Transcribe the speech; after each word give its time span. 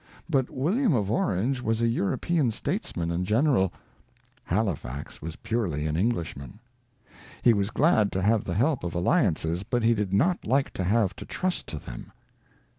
But 0.27 0.49
William 0.49 0.95
of 0.95 1.11
Orange 1.11 1.61
was 1.61 1.79
a 1.79 1.85
European 1.87 2.49
statesman 2.51 3.11
and 3.11 3.23
general; 3.23 3.71
Halifax 4.45 5.21
was 5.21 5.35
purely 5.35 5.85
an 5.85 5.95
Englishman. 5.95 6.59
He 7.43 7.53
was 7.53 7.69
glad 7.69 8.11
to 8.13 8.21
have 8.23 8.43
the 8.43 8.55
help 8.55 8.83
of 8.83 8.95
alliances, 8.95 9.61
but 9.61 9.83
he 9.83 9.93
did 9.93 10.11
not 10.11 10.43
like 10.43 10.71
to 10.73 10.83
have 10.83 11.15
to 11.17 11.25
trust 11.27 11.67
to 11.67 11.77
them. 11.77 12.11